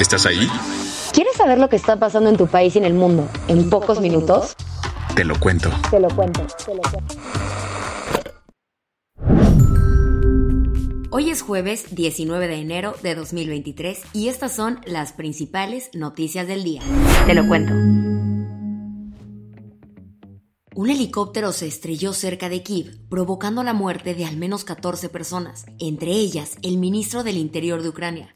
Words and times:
¿Estás 0.00 0.26
ahí? 0.26 0.48
¿Quieres 1.12 1.34
saber 1.34 1.58
lo 1.58 1.68
que 1.68 1.74
está 1.74 1.98
pasando 1.98 2.30
en 2.30 2.36
tu 2.36 2.46
país 2.46 2.76
y 2.76 2.78
en 2.78 2.84
el 2.84 2.94
mundo 2.94 3.28
en 3.48 3.68
pocos 3.68 4.00
minutos? 4.00 4.54
Te 5.16 5.24
lo 5.24 5.38
cuento. 5.40 5.70
Te 5.90 5.98
lo 5.98 6.08
cuento. 6.08 6.46
Te 6.64 6.72
lo 6.72 6.82
cuento. 6.82 7.14
Hoy 11.10 11.30
es 11.30 11.42
jueves 11.42 11.96
19 11.96 12.46
de 12.46 12.60
enero 12.60 12.94
de 13.02 13.16
2023 13.16 14.02
y 14.12 14.28
estas 14.28 14.54
son 14.54 14.80
las 14.86 15.12
principales 15.12 15.90
noticias 15.94 16.46
del 16.46 16.62
día. 16.62 16.82
Te 17.26 17.34
lo 17.34 17.48
cuento. 17.48 17.72
Un 20.76 20.90
helicóptero 20.90 21.50
se 21.50 21.66
estrelló 21.66 22.12
cerca 22.12 22.48
de 22.48 22.62
Kiev, 22.62 23.00
provocando 23.08 23.64
la 23.64 23.72
muerte 23.72 24.14
de 24.14 24.26
al 24.26 24.36
menos 24.36 24.62
14 24.62 25.08
personas, 25.08 25.66
entre 25.80 26.12
ellas 26.12 26.56
el 26.62 26.78
ministro 26.78 27.24
del 27.24 27.36
Interior 27.36 27.82
de 27.82 27.88
Ucrania. 27.88 28.32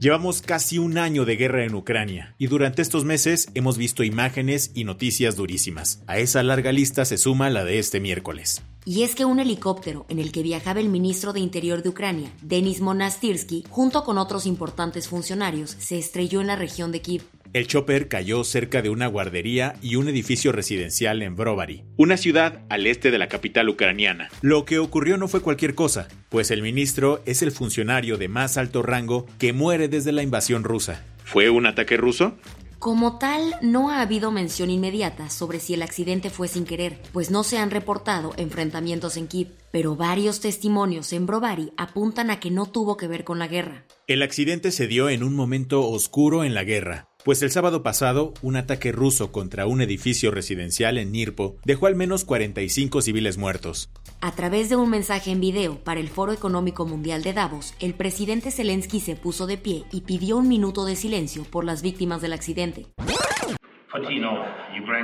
Llevamos 0.00 0.42
casi 0.42 0.78
un 0.78 0.98
año 0.98 1.24
de 1.24 1.36
guerra 1.36 1.64
en 1.64 1.74
Ucrania 1.74 2.34
y 2.36 2.48
durante 2.48 2.82
estos 2.82 3.04
meses 3.04 3.48
hemos 3.54 3.78
visto 3.78 4.02
imágenes 4.02 4.70
y 4.74 4.84
noticias 4.84 5.36
durísimas. 5.36 6.02
A 6.06 6.18
esa 6.18 6.42
larga 6.42 6.72
lista 6.72 7.04
se 7.04 7.16
suma 7.16 7.48
la 7.48 7.64
de 7.64 7.78
este 7.78 8.00
miércoles. 8.00 8.62
Y 8.84 9.02
es 9.02 9.14
que 9.14 9.24
un 9.24 9.40
helicóptero 9.40 10.04
en 10.10 10.18
el 10.18 10.30
que 10.30 10.42
viajaba 10.42 10.80
el 10.80 10.90
ministro 10.90 11.32
de 11.32 11.40
Interior 11.40 11.82
de 11.82 11.88
Ucrania, 11.88 12.30
Denis 12.42 12.80
Monastirsky, 12.82 13.64
junto 13.70 14.04
con 14.04 14.18
otros 14.18 14.44
importantes 14.44 15.08
funcionarios, 15.08 15.74
se 15.78 15.98
estrelló 15.98 16.42
en 16.42 16.48
la 16.48 16.56
región 16.56 16.92
de 16.92 17.00
Kiev. 17.00 17.22
El 17.54 17.68
chopper 17.68 18.08
cayó 18.08 18.42
cerca 18.42 18.82
de 18.82 18.90
una 18.90 19.06
guardería 19.06 19.76
y 19.80 19.94
un 19.94 20.08
edificio 20.08 20.50
residencial 20.50 21.22
en 21.22 21.36
Brovary, 21.36 21.84
una 21.96 22.16
ciudad 22.16 22.64
al 22.68 22.84
este 22.88 23.12
de 23.12 23.18
la 23.18 23.28
capital 23.28 23.68
ucraniana. 23.68 24.28
Lo 24.42 24.64
que 24.64 24.80
ocurrió 24.80 25.18
no 25.18 25.28
fue 25.28 25.40
cualquier 25.40 25.76
cosa, 25.76 26.08
pues 26.30 26.50
el 26.50 26.62
ministro 26.62 27.22
es 27.26 27.42
el 27.42 27.52
funcionario 27.52 28.18
de 28.18 28.26
más 28.26 28.56
alto 28.56 28.82
rango 28.82 29.26
que 29.38 29.52
muere 29.52 29.86
desde 29.86 30.10
la 30.10 30.24
invasión 30.24 30.64
rusa. 30.64 31.04
¿Fue 31.22 31.48
un 31.48 31.66
ataque 31.66 31.96
ruso? 31.96 32.36
Como 32.80 33.18
tal, 33.18 33.54
no 33.62 33.88
ha 33.88 34.00
habido 34.00 34.32
mención 34.32 34.68
inmediata 34.68 35.30
sobre 35.30 35.60
si 35.60 35.74
el 35.74 35.82
accidente 35.82 36.30
fue 36.30 36.48
sin 36.48 36.64
querer, 36.64 37.00
pues 37.12 37.30
no 37.30 37.44
se 37.44 37.58
han 37.58 37.70
reportado 37.70 38.34
enfrentamientos 38.36 39.16
en 39.16 39.28
Kiev, 39.28 39.52
pero 39.70 39.94
varios 39.94 40.40
testimonios 40.40 41.12
en 41.12 41.24
Brovary 41.24 41.72
apuntan 41.76 42.30
a 42.30 42.40
que 42.40 42.50
no 42.50 42.66
tuvo 42.66 42.96
que 42.96 43.06
ver 43.06 43.22
con 43.22 43.38
la 43.38 43.46
guerra. 43.46 43.86
El 44.08 44.22
accidente 44.22 44.72
se 44.72 44.88
dio 44.88 45.08
en 45.08 45.22
un 45.22 45.34
momento 45.34 45.88
oscuro 45.88 46.44
en 46.44 46.52
la 46.52 46.64
guerra, 46.64 47.08
pues 47.24 47.42
el 47.42 47.50
sábado 47.50 47.82
pasado 47.82 48.34
un 48.42 48.56
ataque 48.56 48.92
ruso 48.92 49.32
contra 49.32 49.66
un 49.66 49.80
edificio 49.80 50.30
residencial 50.30 50.98
en 50.98 51.10
Nirpo 51.10 51.56
dejó 51.64 51.86
al 51.86 51.96
menos 51.96 52.24
45 52.24 53.00
civiles 53.00 53.38
muertos. 53.38 53.90
A 54.20 54.32
través 54.32 54.68
de 54.68 54.76
un 54.76 54.90
mensaje 54.90 55.30
en 55.30 55.40
video 55.40 55.78
para 55.78 56.00
el 56.00 56.08
Foro 56.08 56.32
Económico 56.32 56.86
Mundial 56.86 57.22
de 57.22 57.32
Davos, 57.32 57.74
el 57.80 57.94
presidente 57.94 58.50
Zelensky 58.50 59.00
se 59.00 59.16
puso 59.16 59.46
de 59.46 59.56
pie 59.56 59.84
y 59.90 60.02
pidió 60.02 60.36
un 60.36 60.48
minuto 60.48 60.84
de 60.84 60.96
silencio 60.96 61.44
por 61.44 61.64
las 61.64 61.82
víctimas 61.82 62.20
del 62.20 62.34
accidente. 62.34 62.86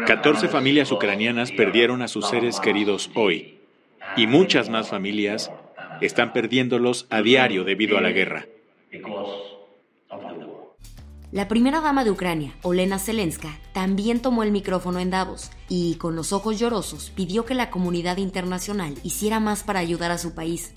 14 0.07 0.49
familias 0.49 0.93
ucranianas 0.93 1.53
perdieron 1.53 2.03
a 2.03 2.09
sus 2.09 2.29
seres 2.29 2.61
queridos 2.61 3.11
hoy, 3.15 3.59
y 4.17 4.27
muchas 4.27 4.69
más 4.69 4.89
familias 4.89 5.51
están 6.01 6.33
perdiéndolos 6.33 7.07
a 7.11 7.23
diario 7.23 7.65
debido 7.65 7.99
a 7.99 8.01
la 8.01 8.11
guerra. 8.11 8.47
La 11.33 11.47
primera 11.47 11.81
dama 11.81 12.03
de 12.03 12.11
Ucrania, 12.11 12.55
Olena 12.63 12.99
Zelenska, 12.99 13.51
también 13.73 14.21
tomó 14.21 14.43
el 14.43 14.51
micrófono 14.51 14.99
en 14.99 15.11
Davos 15.11 15.53
y, 15.69 15.95
con 15.95 16.17
los 16.17 16.33
ojos 16.33 16.59
llorosos, 16.59 17.11
pidió 17.11 17.45
que 17.45 17.55
la 17.55 17.71
comunidad 17.71 18.17
internacional 18.17 18.95
hiciera 19.05 19.39
más 19.39 19.63
para 19.63 19.79
ayudar 19.79 20.11
a 20.11 20.19
su 20.19 20.35
país. 20.35 20.75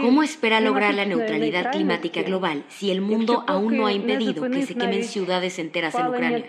¿Cómo 0.00 0.22
espera 0.22 0.60
lograr 0.60 0.94
la 0.94 1.06
neutralidad 1.06 1.72
climática 1.72 2.22
global 2.22 2.64
si 2.68 2.90
el 2.90 3.00
mundo 3.00 3.42
aún 3.46 3.78
no 3.78 3.86
ha 3.86 3.92
impedido 3.92 4.50
que 4.50 4.66
se 4.66 4.74
quemen 4.74 5.04
ciudades 5.04 5.58
enteras 5.58 5.94
en 5.94 6.06
Ucrania? 6.06 6.44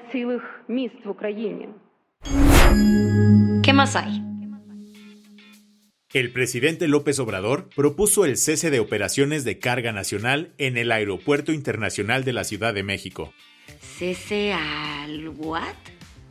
¿Qué 3.64 3.74
más 3.74 3.96
hay? 3.96 4.31
El 6.14 6.34
presidente 6.34 6.90
López 6.90 7.20
Obrador 7.20 7.70
propuso 7.74 8.26
el 8.26 8.36
cese 8.36 8.70
de 8.70 8.82
operaciones 8.82 9.46
de 9.46 9.60
carga 9.60 9.94
nacional 9.94 10.52
en 10.58 10.76
el 10.76 10.92
Aeropuerto 10.92 11.54
Internacional 11.54 12.26
de 12.26 12.34
la 12.34 12.44
Ciudad 12.44 12.74
de 12.74 12.84
México. 12.84 13.34
¿Cese 13.98 14.52
al 14.52 15.30
what? 15.30 15.74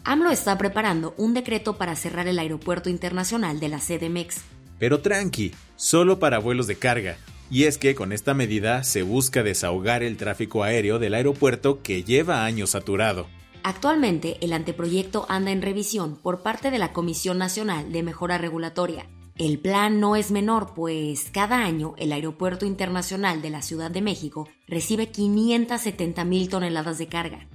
AMLO 0.04 0.32
está 0.32 0.58
preparando 0.58 1.14
un 1.16 1.32
decreto 1.32 1.78
para 1.78 1.96
cerrar 1.96 2.28
el 2.28 2.38
Aeropuerto 2.38 2.90
Internacional 2.90 3.58
de 3.58 3.70
la 3.70 3.78
CDMX. 3.78 4.42
Pero 4.78 5.00
tranqui, 5.00 5.52
solo 5.76 6.18
para 6.18 6.38
vuelos 6.38 6.66
de 6.66 6.76
carga. 6.76 7.16
Y 7.50 7.64
es 7.64 7.78
que 7.78 7.94
con 7.94 8.12
esta 8.12 8.34
medida 8.34 8.84
se 8.84 9.00
busca 9.00 9.42
desahogar 9.42 10.02
el 10.02 10.18
tráfico 10.18 10.62
aéreo 10.62 10.98
del 10.98 11.14
aeropuerto 11.14 11.80
que 11.82 12.04
lleva 12.04 12.44
años 12.44 12.70
saturado. 12.70 13.28
Actualmente, 13.62 14.36
el 14.42 14.52
anteproyecto 14.52 15.24
anda 15.30 15.52
en 15.52 15.62
revisión 15.62 16.16
por 16.16 16.42
parte 16.42 16.70
de 16.70 16.78
la 16.78 16.92
Comisión 16.92 17.38
Nacional 17.38 17.92
de 17.92 18.02
Mejora 18.02 18.36
Regulatoria. 18.36 19.06
El 19.38 19.58
plan 19.58 20.00
no 20.00 20.16
es 20.16 20.30
menor, 20.30 20.74
pues 20.74 21.28
cada 21.32 21.64
año 21.64 21.94
el 21.98 22.12
Aeropuerto 22.12 22.66
Internacional 22.66 23.42
de 23.42 23.50
la 23.50 23.62
Ciudad 23.62 23.90
de 23.90 24.02
México 24.02 24.48
recibe 24.66 25.08
570 25.08 26.24
mil 26.24 26.48
toneladas 26.48 26.98
de 26.98 27.06
carga. 27.06 27.48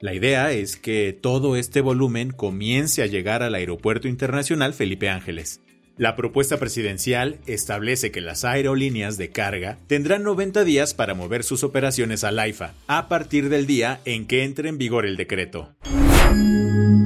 La 0.00 0.14
idea 0.14 0.50
es 0.50 0.76
que 0.76 1.12
todo 1.12 1.56
este 1.56 1.82
volumen 1.82 2.30
comience 2.30 3.02
a 3.02 3.06
llegar 3.06 3.42
al 3.42 3.54
Aeropuerto 3.54 4.08
Internacional 4.08 4.72
Felipe 4.72 5.10
Ángeles. 5.10 5.60
La 5.98 6.16
propuesta 6.16 6.56
presidencial 6.56 7.36
establece 7.46 8.10
que 8.10 8.22
las 8.22 8.46
aerolíneas 8.46 9.18
de 9.18 9.28
carga 9.28 9.76
tendrán 9.86 10.22
90 10.22 10.64
días 10.64 10.94
para 10.94 11.12
mover 11.12 11.44
sus 11.44 11.62
operaciones 11.62 12.24
al 12.24 12.38
AIFA, 12.38 12.72
a 12.86 13.08
partir 13.08 13.50
del 13.50 13.66
día 13.66 14.00
en 14.06 14.26
que 14.26 14.44
entre 14.44 14.70
en 14.70 14.78
vigor 14.78 15.04
el 15.04 15.18
decreto. 15.18 15.74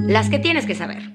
Las 0.07 0.29
que 0.29 0.39
tienes 0.39 0.65
que 0.65 0.75
saber. 0.75 1.14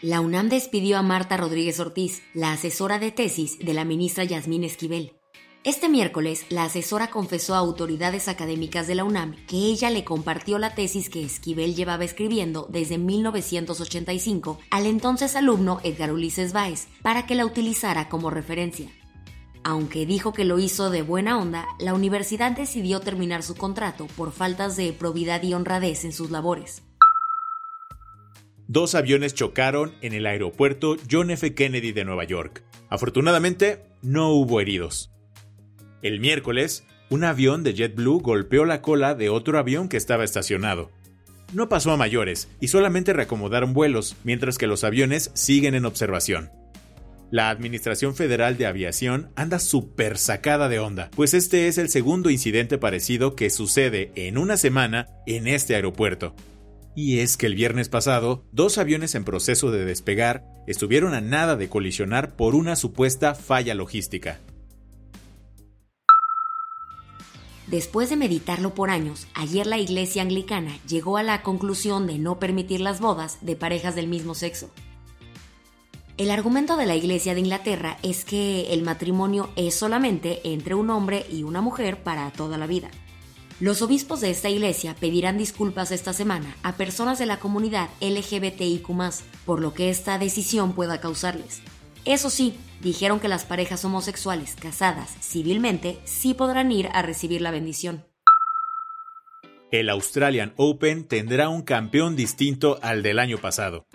La 0.00 0.20
UNAM 0.20 0.48
despidió 0.48 0.96
a 0.96 1.02
Marta 1.02 1.36
Rodríguez 1.36 1.80
Ortiz, 1.80 2.22
la 2.32 2.52
asesora 2.52 3.00
de 3.00 3.10
tesis 3.10 3.58
de 3.58 3.74
la 3.74 3.84
ministra 3.84 4.22
Yasmín 4.22 4.62
Esquivel. 4.62 5.16
Este 5.64 5.88
miércoles, 5.88 6.46
la 6.50 6.62
asesora 6.62 7.10
confesó 7.10 7.56
a 7.56 7.58
autoridades 7.58 8.28
académicas 8.28 8.86
de 8.86 8.94
la 8.94 9.02
UNAM 9.02 9.34
que 9.48 9.56
ella 9.56 9.90
le 9.90 10.04
compartió 10.04 10.60
la 10.60 10.76
tesis 10.76 11.10
que 11.10 11.24
Esquivel 11.24 11.74
llevaba 11.74 12.04
escribiendo 12.04 12.68
desde 12.70 12.96
1985 12.96 14.60
al 14.70 14.86
entonces 14.86 15.34
alumno 15.34 15.80
Edgar 15.82 16.12
Ulises 16.12 16.52
Báez 16.52 16.86
para 17.02 17.26
que 17.26 17.34
la 17.34 17.44
utilizara 17.44 18.08
como 18.08 18.30
referencia. 18.30 18.88
Aunque 19.64 20.06
dijo 20.06 20.32
que 20.32 20.44
lo 20.44 20.60
hizo 20.60 20.90
de 20.90 21.02
buena 21.02 21.40
onda, 21.40 21.66
la 21.80 21.92
universidad 21.92 22.52
decidió 22.52 23.00
terminar 23.00 23.42
su 23.42 23.56
contrato 23.56 24.06
por 24.16 24.30
faltas 24.30 24.76
de 24.76 24.92
probidad 24.92 25.42
y 25.42 25.54
honradez 25.54 26.04
en 26.04 26.12
sus 26.12 26.30
labores. 26.30 26.84
Dos 28.70 28.94
aviones 28.94 29.32
chocaron 29.32 29.94
en 30.02 30.12
el 30.12 30.26
aeropuerto 30.26 30.98
John 31.10 31.30
F. 31.30 31.54
Kennedy 31.54 31.92
de 31.92 32.04
Nueva 32.04 32.24
York. 32.24 32.64
Afortunadamente, 32.90 33.80
no 34.02 34.28
hubo 34.32 34.60
heridos. 34.60 35.10
El 36.02 36.20
miércoles, 36.20 36.84
un 37.08 37.24
avión 37.24 37.64
de 37.64 37.72
JetBlue 37.72 38.20
golpeó 38.20 38.66
la 38.66 38.82
cola 38.82 39.14
de 39.14 39.30
otro 39.30 39.58
avión 39.58 39.88
que 39.88 39.96
estaba 39.96 40.22
estacionado. 40.22 40.90
No 41.54 41.70
pasó 41.70 41.92
a 41.92 41.96
mayores 41.96 42.50
y 42.60 42.68
solamente 42.68 43.14
reacomodaron 43.14 43.72
vuelos, 43.72 44.16
mientras 44.22 44.58
que 44.58 44.66
los 44.66 44.84
aviones 44.84 45.30
siguen 45.32 45.74
en 45.74 45.86
observación. 45.86 46.50
La 47.30 47.48
Administración 47.48 48.14
Federal 48.14 48.58
de 48.58 48.66
Aviación 48.66 49.30
anda 49.34 49.60
súper 49.60 50.18
sacada 50.18 50.68
de 50.68 50.78
onda, 50.78 51.10
pues 51.16 51.32
este 51.32 51.68
es 51.68 51.78
el 51.78 51.88
segundo 51.88 52.28
incidente 52.28 52.76
parecido 52.76 53.34
que 53.34 53.48
sucede 53.48 54.12
en 54.14 54.36
una 54.36 54.58
semana 54.58 55.08
en 55.26 55.46
este 55.46 55.74
aeropuerto. 55.74 56.34
Y 57.00 57.20
es 57.20 57.36
que 57.36 57.46
el 57.46 57.54
viernes 57.54 57.88
pasado, 57.88 58.42
dos 58.50 58.76
aviones 58.76 59.14
en 59.14 59.22
proceso 59.22 59.70
de 59.70 59.84
despegar 59.84 60.44
estuvieron 60.66 61.14
a 61.14 61.20
nada 61.20 61.54
de 61.54 61.68
colisionar 61.68 62.34
por 62.34 62.56
una 62.56 62.74
supuesta 62.74 63.36
falla 63.36 63.72
logística. 63.76 64.40
Después 67.68 68.10
de 68.10 68.16
meditarlo 68.16 68.74
por 68.74 68.90
años, 68.90 69.28
ayer 69.34 69.68
la 69.68 69.78
iglesia 69.78 70.22
anglicana 70.22 70.76
llegó 70.88 71.18
a 71.18 71.22
la 71.22 71.42
conclusión 71.42 72.08
de 72.08 72.18
no 72.18 72.40
permitir 72.40 72.80
las 72.80 72.98
bodas 72.98 73.38
de 73.42 73.54
parejas 73.54 73.94
del 73.94 74.08
mismo 74.08 74.34
sexo. 74.34 74.68
El 76.16 76.32
argumento 76.32 76.76
de 76.76 76.86
la 76.86 76.96
Iglesia 76.96 77.32
de 77.34 77.40
Inglaterra 77.40 77.96
es 78.02 78.24
que 78.24 78.72
el 78.72 78.82
matrimonio 78.82 79.50
es 79.54 79.76
solamente 79.76 80.40
entre 80.52 80.74
un 80.74 80.90
hombre 80.90 81.24
y 81.30 81.44
una 81.44 81.60
mujer 81.60 82.02
para 82.02 82.32
toda 82.32 82.58
la 82.58 82.66
vida. 82.66 82.90
Los 83.60 83.82
obispos 83.82 84.20
de 84.20 84.30
esta 84.30 84.48
iglesia 84.48 84.94
pedirán 84.94 85.36
disculpas 85.36 85.90
esta 85.90 86.12
semana 86.12 86.56
a 86.62 86.76
personas 86.76 87.18
de 87.18 87.26
la 87.26 87.40
comunidad 87.40 87.88
LGBTIQ, 88.00 88.86
por 89.44 89.60
lo 89.60 89.74
que 89.74 89.90
esta 89.90 90.16
decisión 90.16 90.74
pueda 90.74 91.00
causarles. 91.00 91.60
Eso 92.04 92.30
sí, 92.30 92.54
dijeron 92.80 93.18
que 93.18 93.26
las 93.26 93.44
parejas 93.44 93.84
homosexuales 93.84 94.54
casadas 94.54 95.12
civilmente 95.20 95.98
sí 96.04 96.34
podrán 96.34 96.70
ir 96.70 96.88
a 96.92 97.02
recibir 97.02 97.40
la 97.40 97.50
bendición. 97.50 98.04
El 99.72 99.90
Australian 99.90 100.54
Open 100.56 101.04
tendrá 101.04 101.48
un 101.48 101.62
campeón 101.62 102.14
distinto 102.14 102.78
al 102.80 103.02
del 103.02 103.18
año 103.18 103.38
pasado. 103.38 103.86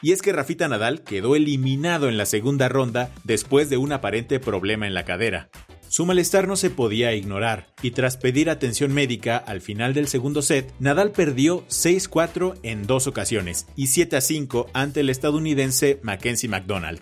Y 0.00 0.12
es 0.12 0.22
que 0.22 0.32
Rafita 0.32 0.66
Nadal 0.66 1.02
quedó 1.02 1.36
eliminado 1.36 2.08
en 2.08 2.16
la 2.16 2.24
segunda 2.24 2.70
ronda 2.70 3.12
después 3.22 3.68
de 3.68 3.76
un 3.76 3.92
aparente 3.92 4.40
problema 4.40 4.86
en 4.86 4.94
la 4.94 5.04
cadera. 5.04 5.50
Su 5.94 6.06
malestar 6.06 6.48
no 6.48 6.56
se 6.56 6.70
podía 6.70 7.14
ignorar, 7.14 7.68
y 7.80 7.92
tras 7.92 8.16
pedir 8.16 8.50
atención 8.50 8.92
médica 8.92 9.36
al 9.36 9.60
final 9.60 9.94
del 9.94 10.08
segundo 10.08 10.42
set, 10.42 10.74
Nadal 10.80 11.12
perdió 11.12 11.64
6-4 11.68 12.58
en 12.64 12.84
dos 12.88 13.06
ocasiones 13.06 13.68
y 13.76 13.84
7-5 13.84 14.66
ante 14.72 15.02
el 15.02 15.08
estadounidense 15.08 16.00
Mackenzie 16.02 16.48
McDonald. 16.48 17.00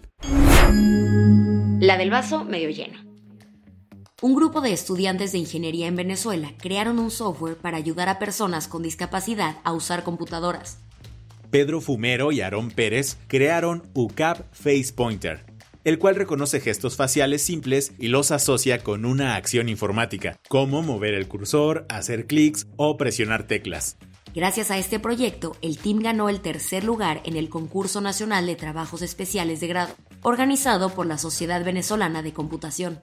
La 1.81 1.97
del 1.97 2.11
vaso 2.11 2.44
medio 2.44 2.69
lleno. 2.69 2.99
Un 4.21 4.35
grupo 4.35 4.61
de 4.61 4.75
estudiantes 4.75 5.33
de 5.33 5.38
ingeniería 5.38 5.87
en 5.87 5.97
Venezuela 5.97 6.53
crearon 6.59 6.99
un 6.99 7.11
software 7.11 7.56
para 7.56 7.79
ayudar 7.79 8.11
a 8.11 8.19
personas 8.19 8.69
con 8.69 8.83
discapacidad 8.83 9.56
a 9.65 9.73
usar 9.73 10.03
computadoras. 10.03 10.81
Pedro 11.53 11.81
Fumero 11.81 12.31
y 12.33 12.43
Aarón 12.43 12.71
Pérez 12.71 13.19
crearon 13.27 13.85
UCAP 13.95 14.55
Face 14.55 14.93
Pointer, 14.95 15.45
el 15.84 15.99
cual 15.99 16.17
reconoce 16.17 16.61
gestos 16.61 16.96
faciales 16.96 17.43
simples 17.43 17.93
y 17.99 18.08
los 18.08 18.31
asocia 18.31 18.82
con 18.82 19.05
una 19.05 19.37
acción 19.37 19.69
informática, 19.69 20.38
como 20.49 20.82
mover 20.82 21.14
el 21.14 21.29
cursor, 21.29 21.87
hacer 21.88 22.26
clics 22.26 22.67
o 22.76 22.96
presionar 22.96 23.46
teclas. 23.46 23.96
Gracias 24.34 24.70
a 24.70 24.79
este 24.79 24.99
proyecto, 24.99 25.56
el 25.61 25.76
team 25.76 25.99
ganó 25.99 26.31
el 26.31 26.40
tercer 26.40 26.84
lugar 26.84 27.20
en 27.25 27.37
el 27.37 27.50
Concurso 27.50 28.00
Nacional 28.00 28.46
de 28.46 28.56
Trabajos 28.56 29.02
Especiales 29.02 29.61
de 29.61 29.67
Grado, 29.67 29.94
organizado 30.23 30.88
por 30.88 31.05
la 31.05 31.19
Sociedad 31.19 31.62
Venezolana 31.62 32.23
de 32.23 32.32
Computación. 32.32 33.02